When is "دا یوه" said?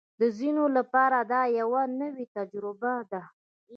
1.31-1.83